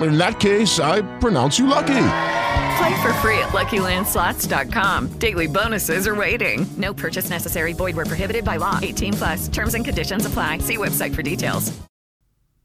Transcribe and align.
In 0.00 0.16
that 0.18 0.38
case, 0.38 0.78
I 0.78 1.02
pronounce 1.18 1.58
you 1.58 1.66
lucky. 1.66 2.06
Play 2.78 3.02
for 3.02 3.12
free 3.20 3.38
at 3.38 3.50
LuckyLandSlots.com. 3.52 5.08
Daily 5.18 5.46
bonuses 5.46 6.06
are 6.06 6.14
waiting. 6.14 6.66
No 6.76 6.94
purchase 6.94 7.28
necessary. 7.30 7.72
Void 7.72 7.96
where 7.96 8.06
prohibited 8.06 8.44
by 8.44 8.56
law. 8.56 8.78
18 8.80 9.14
plus. 9.14 9.48
Terms 9.48 9.74
and 9.74 9.84
conditions 9.84 10.26
apply. 10.26 10.58
See 10.58 10.76
website 10.76 11.14
for 11.14 11.22
details. 11.22 11.72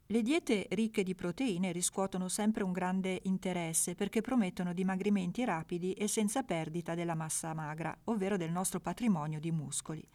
Le 0.08 0.22
diete 0.22 0.68
ricche 0.70 1.02
di 1.02 1.16
proteine 1.16 1.72
riscuotono 1.72 2.30
sempre 2.30 2.64
un 2.64 2.72
grande 2.72 3.22
interesse 3.24 3.96
perché 3.96 4.22
promettono 4.22 4.72
dimagrimenti 4.72 5.44
rapidi 5.44 5.94
e 5.94 6.08
senza 6.08 6.44
perdita 6.44 6.94
della 6.94 7.16
massa 7.16 7.56
magra, 7.56 7.98
ovvero 8.04 8.38
del 8.38 8.52
nostro 8.52 8.80
patrimonio 8.80 9.40
di 9.40 9.52
muscoli. 9.52 10.08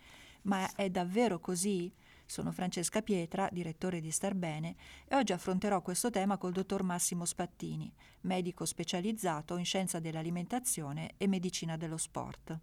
Ma 0.42 0.70
è 0.76 0.88
davvero 0.90 1.40
così? 1.40 1.92
Sono 2.30 2.52
Francesca 2.52 3.02
Pietra, 3.02 3.48
direttore 3.50 4.00
di 4.00 4.12
Starbene, 4.12 4.76
e 5.08 5.16
oggi 5.16 5.32
affronterò 5.32 5.82
questo 5.82 6.10
tema 6.10 6.38
col 6.38 6.52
dottor 6.52 6.84
Massimo 6.84 7.24
Spattini, 7.24 7.92
medico 8.20 8.64
specializzato 8.64 9.56
in 9.56 9.64
scienza 9.64 9.98
dell'alimentazione 9.98 11.14
e 11.16 11.26
medicina 11.26 11.76
dello 11.76 11.96
sport. 11.96 12.56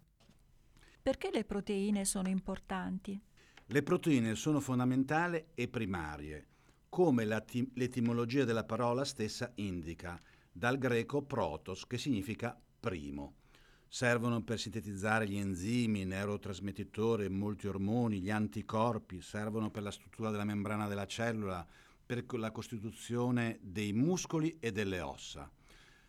Perché 1.02 1.28
le 1.30 1.44
proteine 1.44 2.06
sono 2.06 2.28
importanti? 2.28 3.20
Le 3.66 3.82
proteine 3.82 4.34
sono 4.36 4.58
fondamentali 4.58 5.48
e 5.52 5.68
primarie, 5.68 6.46
come 6.88 7.26
l'etimologia 7.26 8.44
della 8.44 8.64
parola 8.64 9.04
stessa 9.04 9.52
indica, 9.56 10.18
dal 10.50 10.78
greco 10.78 11.20
protos, 11.20 11.86
che 11.86 11.98
significa 11.98 12.58
primo. 12.80 13.34
Servono 13.90 14.42
per 14.42 14.58
sintetizzare 14.58 15.26
gli 15.26 15.38
enzimi, 15.38 16.02
i 16.02 16.04
neurotrasmettitori, 16.04 17.26
molti 17.30 17.68
ormoni, 17.68 18.20
gli 18.20 18.30
anticorpi, 18.30 19.22
servono 19.22 19.70
per 19.70 19.82
la 19.82 19.90
struttura 19.90 20.30
della 20.30 20.44
membrana 20.44 20.86
della 20.86 21.06
cellula, 21.06 21.66
per 22.04 22.26
la 22.34 22.50
costituzione 22.50 23.58
dei 23.62 23.94
muscoli 23.94 24.58
e 24.60 24.72
delle 24.72 25.00
ossa. 25.00 25.50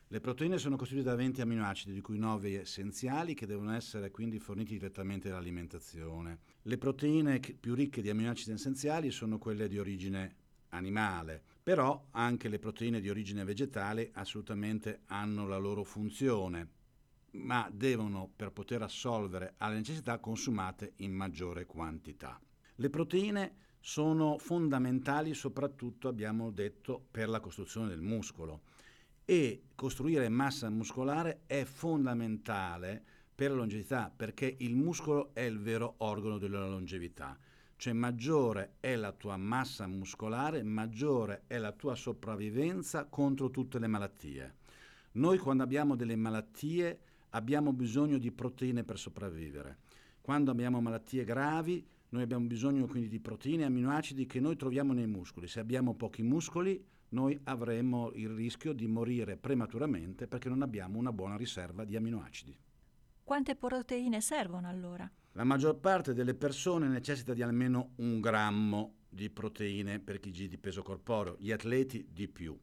Le 0.10 0.20
proteine 0.20 0.58
sono 0.58 0.76
costituite 0.76 1.10
da 1.10 1.16
20 1.16 1.40
aminoacidi, 1.40 1.94
di 1.94 2.02
cui 2.02 2.18
9 2.18 2.62
essenziali, 2.62 3.34
che 3.34 3.48
devono 3.48 3.74
essere 3.74 4.12
quindi 4.12 4.40
forniti 4.40 4.74
direttamente 4.74 5.30
dall'alimentazione. 5.30 6.40
Le 6.64 6.78
proteine 6.78 7.40
più 7.40 7.76
ricche 7.76 8.02
di 8.02 8.10
aminoacidi 8.10 8.52
essenziali 8.52 9.10
sono 9.10 9.38
quelle 9.38 9.70
di 9.70 9.80
origine 9.80 10.36
animale, 10.70 11.42
però 11.64 12.08
anche 12.12 12.50
le 12.50 12.60
proteine 12.60 13.00
di 13.00 13.10
origine 13.10 13.46
vegetale 13.46 14.10
assolutamente 14.14 15.04
hanno 15.06 15.48
la 15.48 15.58
loro 15.58 15.86
funzione 15.86 16.78
ma 17.32 17.70
devono, 17.72 18.30
per 18.36 18.52
poter 18.52 18.82
assolvere 18.82 19.54
alle 19.58 19.76
necessità, 19.76 20.20
consumate 20.20 20.94
in 20.98 21.14
maggiore 21.14 21.66
quantità. 21.66 22.40
Le 22.76 22.90
proteine 22.90 23.56
sono 23.80 24.38
fondamentali 24.38 25.34
soprattutto, 25.34 26.08
abbiamo 26.08 26.52
detto, 26.52 27.06
per 27.10 27.30
la 27.30 27.40
costruzione 27.40 27.88
del 27.88 28.02
muscolo 28.02 28.62
e 29.26 29.66
costruire 29.76 30.28
massa 30.28 30.70
muscolare 30.70 31.42
è 31.46 31.64
fondamentale 31.64 33.04
per 33.36 33.52
la 33.52 33.58
longevità 33.58 34.12
perché 34.14 34.56
il 34.60 34.76
muscolo 34.76 35.34
è 35.34 35.42
il 35.42 35.60
vero 35.60 35.96
organo 35.98 36.38
della 36.38 36.68
longevità. 36.68 37.38
Cioè 37.78 37.94
maggiore 37.94 38.74
è 38.82 38.96
la 38.96 39.14
tua 39.14 39.38
massa 39.38 39.88
muscolare, 39.88 40.64
maggiore 40.64 41.44
è 41.48 41.58
la 41.58 41.72
tua 41.72 41.96
sopravvivenza 41.96 43.06
contro 43.06 43.50
tutte 43.52 43.80
le 43.80 43.88
malattie. 43.88 44.56
Noi 45.14 45.38
quando 45.38 45.64
abbiamo 45.64 45.96
delle 45.96 46.18
malattie 46.18 47.00
abbiamo 47.32 47.74
bisogno 47.74 48.18
di 48.18 48.32
proteine 48.32 48.84
per 48.84 48.98
sopravvivere. 48.98 49.78
Quando 50.22 50.52
abbiamo 50.52 50.82
malattie 50.82 51.24
gravi, 51.24 51.86
noi 52.10 52.24
abbiamo 52.24 52.46
bisogno 52.46 52.88
quindi 52.88 53.08
di 53.08 53.20
proteine 53.20 53.64
e 53.64 53.66
amminoacidi 53.66 54.26
che 54.26 54.40
noi 54.40 54.56
troviamo 54.56 54.94
nei 54.94 55.08
muscoli. 55.08 55.48
Se 55.48 55.60
abbiamo 55.60 55.96
pochi 55.96 56.24
muscoli, 56.24 56.84
noi 57.10 57.40
avremo 57.44 58.12
il 58.14 58.30
rischio 58.30 58.74
di 58.74 58.88
morire 58.88 59.38
prematuramente 59.38 60.28
perché 60.28 60.50
non 60.50 60.62
abbiamo 60.62 60.98
una 60.98 61.12
buona 61.12 61.38
riserva 61.38 61.84
di 61.84 61.96
amminoacidi. 61.96 62.58
Quante 63.24 63.56
proteine 63.56 64.22
servono 64.22 64.68
allora? 64.68 65.10
La 65.34 65.44
maggior 65.44 65.80
parte 65.80 66.14
delle 66.14 66.34
persone 66.34 66.88
necessita 66.88 67.34
di 67.34 67.44
almeno 67.44 67.92
un 67.98 68.20
grammo 68.20 68.96
di 69.08 69.30
proteine 69.30 70.00
per 70.00 70.20
kg 70.20 70.46
di 70.46 70.58
peso 70.58 70.82
corporeo, 70.82 71.36
gli 71.40 71.52
atleti 71.52 72.08
di 72.12 72.28
più, 72.28 72.58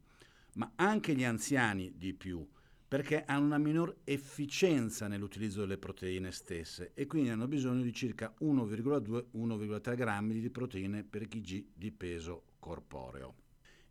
ma 0.55 0.73
anche 0.75 1.15
gli 1.15 1.25
anziani 1.25 1.93
di 1.97 2.15
più 2.15 2.47
perché 2.89 3.25
hanno 3.25 3.47
una 3.47 3.59
minor 3.59 3.97
efficienza 4.05 5.09
nell'utilizzo 5.09 5.61
delle 5.61 5.79
proteine 5.79 6.31
stesse 6.31 6.93
e 6.95 7.07
quindi 7.07 7.31
hanno 7.31 7.49
bisogno 7.49 7.83
di 7.83 7.93
circa 7.93 8.33
1,2-1,3 8.41 9.97
grammi 9.97 10.41
di 10.41 10.51
proteine 10.51 11.03
per 11.03 11.27
kg 11.27 11.65
di 11.75 11.93
peso 11.93 12.45
corporeo. 12.61 13.35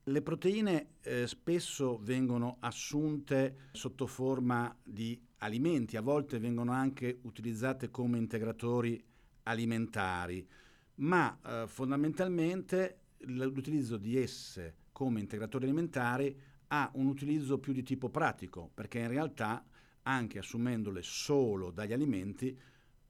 Le 0.07 0.21
proteine 0.21 0.97
eh, 1.01 1.27
spesso 1.27 1.97
vengono 2.01 2.57
assunte 2.59 3.69
sotto 3.71 4.05
forma 4.05 4.73
di 4.83 5.19
alimenti, 5.37 5.97
a 5.97 6.01
volte 6.01 6.39
vengono 6.39 6.71
anche 6.71 7.19
utilizzate 7.23 7.89
come 7.89 8.17
integratori 8.17 9.03
alimentari, 9.43 10.47
ma 10.95 11.37
eh, 11.43 11.63
fondamentalmente 11.67 12.99
l'utilizzo 13.25 13.97
di 13.97 14.17
esse 14.17 14.75
come 14.91 15.19
integratori 15.19 15.65
alimentari 15.65 16.39
ha 16.67 16.89
un 16.95 17.07
utilizzo 17.07 17.59
più 17.59 17.73
di 17.73 17.83
tipo 17.83 18.09
pratico, 18.09 18.69
perché 18.73 18.99
in 18.99 19.07
realtà 19.07 19.65
anche 20.03 20.39
assumendole 20.39 21.01
solo 21.01 21.71
dagli 21.71 21.93
alimenti 21.93 22.57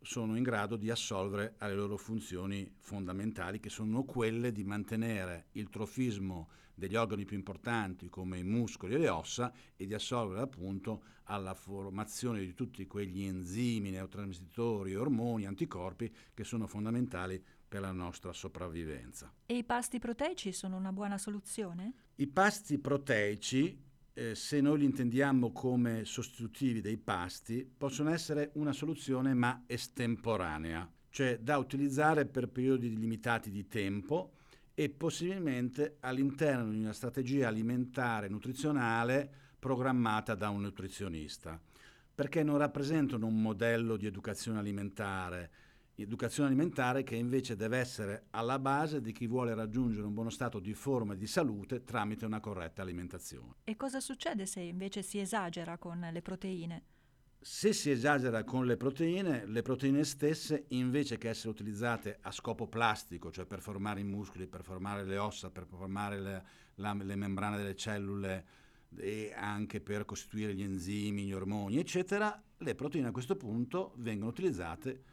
sono 0.05 0.37
in 0.37 0.43
grado 0.43 0.75
di 0.75 0.91
assolvere 0.91 1.55
alle 1.57 1.73
loro 1.73 1.97
funzioni 1.97 2.71
fondamentali, 2.77 3.59
che 3.59 3.69
sono 3.69 4.03
quelle 4.03 4.51
di 4.51 4.63
mantenere 4.63 5.47
il 5.53 5.69
trofismo 5.69 6.49
degli 6.75 6.95
organi 6.95 7.25
più 7.25 7.35
importanti 7.37 8.07
come 8.07 8.37
i 8.37 8.43
muscoli 8.43 8.93
e 8.93 8.97
le 8.99 9.09
ossa 9.09 9.51
e 9.75 9.85
di 9.87 9.93
assolvere 9.93 10.41
appunto 10.41 11.03
alla 11.23 11.55
formazione 11.55 12.41
di 12.41 12.53
tutti 12.53 12.85
quegli 12.85 13.23
enzimi, 13.23 13.89
neurotrasmettitori, 13.89 14.95
ormoni, 14.95 15.47
anticorpi 15.47 16.13
che 16.33 16.43
sono 16.43 16.67
fondamentali 16.67 17.43
per 17.67 17.81
la 17.81 17.91
nostra 17.91 18.31
sopravvivenza. 18.31 19.33
E 19.47 19.57
i 19.57 19.63
pasti 19.63 19.97
proteici 19.97 20.51
sono 20.51 20.77
una 20.77 20.91
buona 20.91 21.17
soluzione? 21.17 21.93
I 22.15 22.27
pasti 22.27 22.77
proteici, 22.77 23.84
eh, 24.17 24.33
se 24.33 24.61
noi 24.61 24.79
li 24.79 24.85
intendiamo 24.85 25.51
come 25.51 26.05
sostitutivi 26.05 26.79
dei 26.79 26.97
pasti, 26.97 27.69
possono 27.77 28.11
essere 28.11 28.51
una 28.53 28.71
soluzione 28.71 29.33
ma 29.33 29.63
estemporanea, 29.67 30.89
cioè 31.09 31.37
da 31.39 31.57
utilizzare 31.57 32.25
per 32.25 32.47
periodi 32.47 32.97
limitati 32.97 33.51
di 33.51 33.67
tempo 33.67 34.31
e 34.73 34.89
possibilmente 34.89 35.97
all'interno 35.99 36.71
di 36.71 36.79
una 36.79 36.93
strategia 36.93 37.49
alimentare 37.49 38.29
nutrizionale 38.29 39.29
programmata 39.59 40.33
da 40.33 40.47
un 40.49 40.61
nutrizionista, 40.61 41.59
perché 42.13 42.41
non 42.41 42.57
rappresentano 42.57 43.25
un 43.25 43.41
modello 43.41 43.97
di 43.97 44.05
educazione 44.05 44.59
alimentare, 44.59 45.51
educazione 46.03 46.49
alimentare 46.49 47.03
che 47.03 47.15
invece 47.15 47.55
deve 47.55 47.77
essere 47.77 48.25
alla 48.31 48.59
base 48.59 49.01
di 49.01 49.11
chi 49.11 49.27
vuole 49.27 49.53
raggiungere 49.53 50.05
un 50.05 50.13
buono 50.13 50.29
stato 50.29 50.59
di 50.59 50.73
forma 50.73 51.13
e 51.13 51.17
di 51.17 51.27
salute 51.27 51.83
tramite 51.83 52.25
una 52.25 52.39
corretta 52.39 52.81
alimentazione. 52.81 53.55
E 53.63 53.75
cosa 53.77 53.99
succede 53.99 54.45
se 54.45 54.59
invece 54.59 55.01
si 55.01 55.19
esagera 55.19 55.77
con 55.77 56.07
le 56.11 56.21
proteine? 56.21 56.83
Se 57.39 57.73
si 57.73 57.91
esagera 57.91 58.43
con 58.43 58.65
le 58.65 58.75
proteine, 58.75 59.45
le 59.45 59.61
proteine 59.61 60.03
stesse, 60.03 60.65
invece 60.69 61.17
che 61.17 61.29
essere 61.29 61.49
utilizzate 61.49 62.17
a 62.21 62.31
scopo 62.31 62.67
plastico, 62.67 63.31
cioè 63.31 63.45
per 63.45 63.61
formare 63.61 63.99
i 63.99 64.03
muscoli, 64.03 64.47
per 64.47 64.63
formare 64.63 65.03
le 65.03 65.17
ossa, 65.17 65.51
per 65.51 65.65
formare 65.67 66.19
le, 66.19 66.45
la, 66.75 66.93
le 66.93 67.15
membrane 67.15 67.57
delle 67.57 67.75
cellule 67.75 68.45
e 68.97 69.31
anche 69.35 69.79
per 69.79 70.05
costituire 70.05 70.55
gli 70.55 70.63
enzimi, 70.63 71.25
gli 71.25 71.33
ormoni, 71.33 71.77
eccetera, 71.77 72.41
le 72.57 72.75
proteine 72.75 73.09
a 73.09 73.11
questo 73.11 73.35
punto 73.35 73.93
vengono 73.97 74.31
utilizzate 74.31 75.03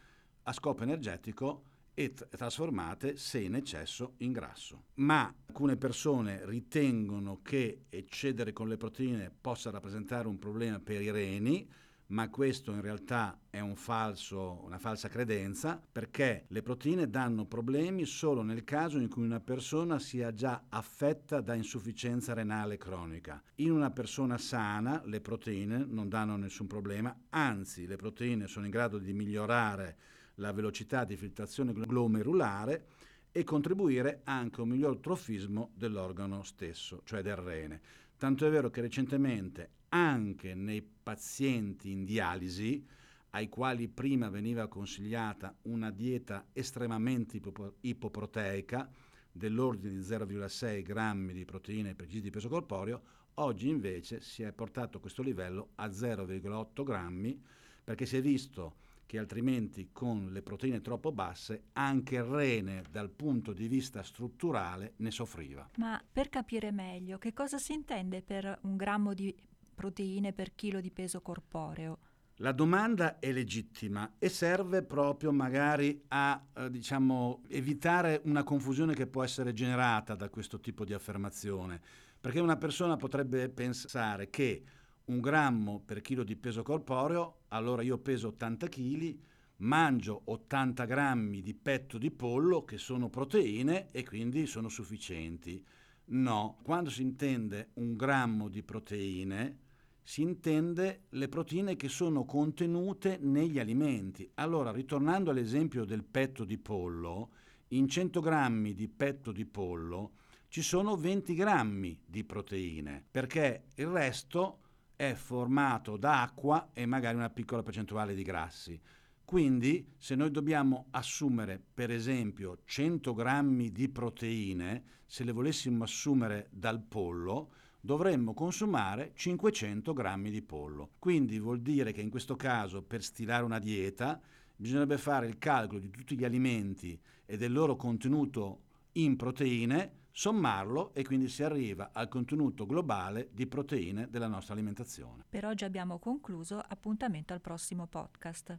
a 0.44 0.52
scopo 0.52 0.82
energetico 0.82 1.64
e 1.94 2.14
trasformate, 2.14 3.16
se 3.16 3.40
in 3.40 3.54
eccesso, 3.54 4.14
in 4.18 4.32
grasso. 4.32 4.84
Ma 4.94 5.32
alcune 5.46 5.76
persone 5.76 6.44
ritengono 6.46 7.40
che 7.42 7.84
eccedere 7.88 8.52
con 8.52 8.68
le 8.68 8.76
proteine 8.76 9.30
possa 9.38 9.70
rappresentare 9.70 10.26
un 10.26 10.38
problema 10.38 10.80
per 10.80 11.02
i 11.02 11.10
reni, 11.10 11.68
ma 12.12 12.28
questo 12.28 12.72
in 12.72 12.82
realtà 12.82 13.40
è 13.48 13.60
un 13.60 13.74
falso, 13.74 14.62
una 14.64 14.78
falsa 14.78 15.08
credenza 15.08 15.80
perché 15.90 16.44
le 16.48 16.62
proteine 16.62 17.08
danno 17.08 17.46
problemi 17.46 18.04
solo 18.04 18.42
nel 18.42 18.64
caso 18.64 18.98
in 18.98 19.08
cui 19.08 19.24
una 19.24 19.40
persona 19.40 19.98
sia 19.98 20.32
già 20.32 20.64
affetta 20.68 21.40
da 21.40 21.54
insufficienza 21.54 22.34
renale 22.34 22.76
cronica. 22.76 23.42
In 23.56 23.70
una 23.70 23.90
persona 23.90 24.36
sana 24.36 25.02
le 25.06 25.22
proteine 25.22 25.86
non 25.88 26.10
danno 26.10 26.36
nessun 26.36 26.66
problema, 26.66 27.16
anzi 27.30 27.86
le 27.86 27.96
proteine 27.96 28.46
sono 28.46 28.66
in 28.66 28.70
grado 28.70 28.98
di 28.98 29.14
migliorare 29.14 29.96
la 30.36 30.52
velocità 30.52 31.04
di 31.04 31.16
filtrazione 31.16 31.72
glomerulare 31.72 32.86
e 33.32 33.44
contribuire 33.44 34.20
anche 34.24 34.60
a 34.60 34.64
un 34.64 34.70
miglior 34.70 34.98
trofismo 34.98 35.70
dell'organo 35.74 36.42
stesso, 36.42 37.00
cioè 37.04 37.22
del 37.22 37.36
rene. 37.36 37.80
Tanto 38.16 38.46
è 38.46 38.50
vero 38.50 38.70
che 38.70 38.80
recentemente 38.80 39.70
anche 39.88 40.54
nei 40.54 40.82
pazienti 40.82 41.90
in 41.90 42.04
dialisi, 42.04 42.86
ai 43.30 43.48
quali 43.48 43.88
prima 43.88 44.28
veniva 44.28 44.68
consigliata 44.68 45.56
una 45.62 45.90
dieta 45.90 46.46
estremamente 46.52 47.40
ipoproteica, 47.80 48.90
dell'ordine 49.32 49.94
di 49.94 50.00
0,6 50.00 50.82
grammi 50.82 51.32
di 51.32 51.46
proteine 51.46 51.94
per 51.94 52.06
di 52.06 52.30
peso 52.30 52.48
corporeo, 52.48 53.02
oggi 53.34 53.68
invece 53.68 54.20
si 54.20 54.42
è 54.42 54.52
portato 54.52 55.00
questo 55.00 55.22
livello 55.22 55.70
a 55.76 55.86
0,8 55.86 56.84
grammi 56.84 57.42
perché 57.82 58.04
si 58.04 58.18
è 58.18 58.20
visto 58.20 58.76
che 59.12 59.18
altrimenti 59.18 59.90
con 59.92 60.30
le 60.32 60.40
proteine 60.40 60.80
troppo 60.80 61.12
basse 61.12 61.64
anche 61.74 62.14
il 62.14 62.22
rene 62.22 62.82
dal 62.90 63.10
punto 63.10 63.52
di 63.52 63.68
vista 63.68 64.02
strutturale 64.02 64.94
ne 64.96 65.10
soffriva. 65.10 65.68
Ma 65.76 66.02
per 66.10 66.30
capire 66.30 66.72
meglio, 66.72 67.18
che 67.18 67.34
cosa 67.34 67.58
si 67.58 67.74
intende 67.74 68.22
per 68.22 68.60
un 68.62 68.74
grammo 68.74 69.12
di 69.12 69.36
proteine 69.74 70.32
per 70.32 70.54
chilo 70.54 70.80
di 70.80 70.90
peso 70.90 71.20
corporeo? 71.20 71.98
La 72.36 72.52
domanda 72.52 73.18
è 73.18 73.30
legittima 73.32 74.14
e 74.18 74.30
serve 74.30 74.82
proprio 74.82 75.30
magari 75.30 76.04
a 76.08 76.42
eh, 76.54 76.70
diciamo, 76.70 77.42
evitare 77.48 78.22
una 78.24 78.42
confusione 78.42 78.94
che 78.94 79.06
può 79.06 79.22
essere 79.22 79.52
generata 79.52 80.14
da 80.14 80.30
questo 80.30 80.58
tipo 80.58 80.86
di 80.86 80.94
affermazione, 80.94 81.82
perché 82.18 82.40
una 82.40 82.56
persona 82.56 82.96
potrebbe 82.96 83.50
pensare 83.50 84.30
che 84.30 84.64
un 85.06 85.20
grammo 85.20 85.82
per 85.84 86.00
chilo 86.00 86.22
di 86.24 86.36
peso 86.36 86.62
corporeo, 86.62 87.42
allora 87.48 87.82
io 87.82 87.98
peso 87.98 88.28
80 88.28 88.68
kg, 88.68 89.18
mangio 89.58 90.22
80 90.24 90.84
grammi 90.84 91.42
di 91.42 91.54
petto 91.54 91.98
di 91.98 92.10
pollo 92.10 92.64
che 92.64 92.78
sono 92.78 93.08
proteine 93.08 93.88
e 93.90 94.04
quindi 94.04 94.46
sono 94.46 94.68
sufficienti. 94.68 95.64
No, 96.04 96.58
quando 96.62 96.90
si 96.90 97.02
intende 97.02 97.70
un 97.74 97.96
grammo 97.96 98.48
di 98.48 98.62
proteine, 98.62 99.58
si 100.02 100.22
intende 100.22 101.04
le 101.10 101.28
proteine 101.28 101.76
che 101.76 101.88
sono 101.88 102.24
contenute 102.24 103.18
negli 103.20 103.58
alimenti. 103.58 104.28
Allora, 104.34 104.72
ritornando 104.72 105.30
all'esempio 105.30 105.84
del 105.84 106.02
petto 106.02 106.44
di 106.44 106.58
pollo, 106.58 107.30
in 107.68 107.88
100 107.88 108.20
grammi 108.20 108.74
di 108.74 108.88
petto 108.88 109.32
di 109.32 109.46
pollo 109.46 110.12
ci 110.48 110.60
sono 110.60 110.96
20 110.96 111.34
grammi 111.34 111.98
di 112.04 112.24
proteine, 112.24 113.02
perché 113.10 113.68
il 113.76 113.86
resto 113.86 114.58
è 115.02 115.14
formato 115.14 115.96
da 115.96 116.22
acqua 116.22 116.70
e 116.72 116.86
magari 116.86 117.16
una 117.16 117.28
piccola 117.28 117.64
percentuale 117.64 118.14
di 118.14 118.22
grassi. 118.22 118.80
Quindi 119.24 119.94
se 119.96 120.14
noi 120.14 120.30
dobbiamo 120.30 120.86
assumere 120.90 121.60
per 121.74 121.90
esempio 121.90 122.60
100 122.64 123.12
grammi 123.12 123.72
di 123.72 123.88
proteine, 123.88 124.84
se 125.04 125.24
le 125.24 125.32
volessimo 125.32 125.82
assumere 125.82 126.46
dal 126.52 126.80
pollo, 126.80 127.50
dovremmo 127.80 128.32
consumare 128.32 129.10
500 129.14 129.92
grammi 129.92 130.30
di 130.30 130.40
pollo. 130.40 130.90
Quindi 131.00 131.40
vuol 131.40 131.62
dire 131.62 131.90
che 131.90 132.00
in 132.00 132.10
questo 132.10 132.36
caso 132.36 132.82
per 132.82 133.02
stilare 133.02 133.42
una 133.42 133.58
dieta 133.58 134.20
bisognerebbe 134.54 134.98
fare 134.98 135.26
il 135.26 135.38
calcolo 135.38 135.80
di 135.80 135.90
tutti 135.90 136.16
gli 136.16 136.24
alimenti 136.24 136.96
e 137.26 137.36
del 137.36 137.50
loro 137.50 137.74
contenuto 137.74 138.60
in 138.92 139.16
proteine 139.16 140.00
sommarlo 140.12 140.92
e 140.94 141.04
quindi 141.04 141.28
si 141.28 141.42
arriva 141.42 141.90
al 141.92 142.08
contenuto 142.08 142.66
globale 142.66 143.30
di 143.32 143.46
proteine 143.46 144.08
della 144.10 144.28
nostra 144.28 144.52
alimentazione. 144.52 145.24
Per 145.28 145.44
oggi 145.46 145.64
abbiamo 145.64 145.98
concluso, 145.98 146.58
appuntamento 146.58 147.32
al 147.32 147.40
prossimo 147.40 147.86
podcast. 147.86 148.58